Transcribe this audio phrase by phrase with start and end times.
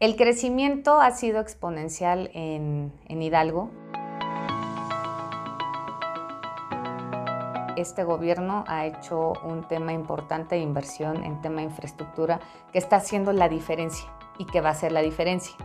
[0.00, 3.68] El crecimiento ha sido exponencial en, Hidalgo.
[7.76, 12.38] Este gobierno ha hecho un tema importante de inversión en tema de infraestructura
[12.70, 14.08] que está haciendo la diferencia
[14.38, 15.56] y que va a hacer la diferencia.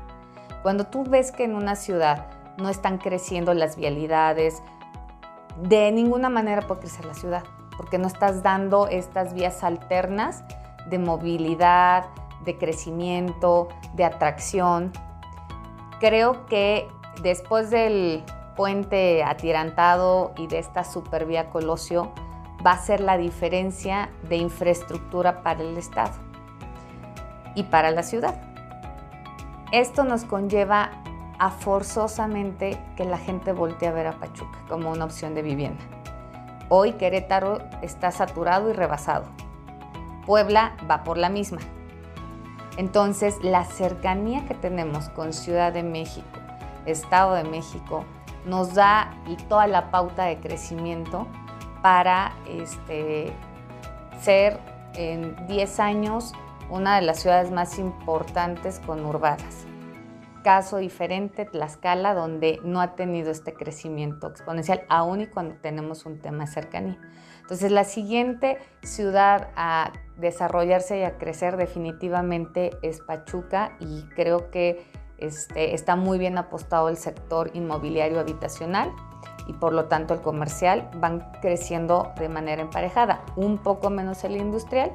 [0.63, 2.25] Cuando tú ves que en una ciudad
[2.57, 4.63] no están creciendo las vialidades,
[5.61, 7.43] de ninguna manera puede crecer la ciudad,
[7.77, 10.43] porque no estás dando estas vías alternas
[10.89, 12.05] de movilidad,
[12.43, 14.91] de crecimiento, de atracción.
[15.99, 16.87] Creo que
[17.21, 18.23] después del
[18.55, 22.11] puente atirantado y de esta supervía Colosio,
[22.65, 26.13] va a ser la diferencia de infraestructura para el Estado
[27.55, 28.41] y para la ciudad.
[29.71, 30.91] Esto nos conlleva
[31.39, 35.83] a forzosamente que la gente voltee a ver a Pachuca como una opción de vivienda.
[36.69, 39.25] Hoy Querétaro está saturado y rebasado.
[40.25, 41.59] Puebla va por la misma.
[42.77, 46.39] Entonces, la cercanía que tenemos con Ciudad de México,
[46.85, 48.03] Estado de México,
[48.45, 49.13] nos da
[49.47, 51.27] toda la pauta de crecimiento
[51.81, 53.31] para este,
[54.19, 54.59] ser
[54.95, 56.33] en 10 años
[56.69, 59.65] una de las ciudades más importantes conurbadas.
[60.43, 66.19] Caso diferente, Tlaxcala, donde no ha tenido este crecimiento exponencial, aún y cuando tenemos un
[66.19, 66.99] tema de cercanía.
[67.41, 74.85] Entonces, la siguiente ciudad a desarrollarse y a crecer definitivamente es Pachuca y creo que
[75.17, 78.91] este, está muy bien apostado el sector inmobiliario habitacional
[79.47, 84.35] y por lo tanto el comercial van creciendo de manera emparejada, un poco menos el
[84.35, 84.91] industrial.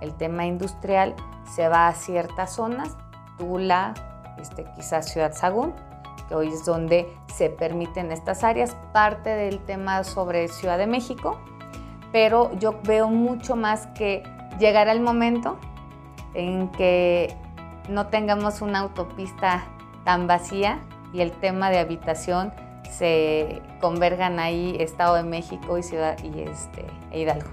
[0.00, 1.14] El tema industrial
[1.54, 2.96] se va a ciertas zonas,
[3.38, 3.94] Tula,
[4.38, 5.74] este, quizás Ciudad Sagún,
[6.28, 11.38] que hoy es donde se permiten estas áreas, parte del tema sobre Ciudad de México,
[12.12, 14.22] pero yo veo mucho más que
[14.58, 15.58] llegará el momento
[16.34, 17.34] en que
[17.88, 19.64] no tengamos una autopista
[20.04, 20.80] tan vacía
[21.12, 22.52] y el tema de habitación
[22.90, 27.48] se convergan ahí Estado de México y Ciudad y este, e Hidalgo.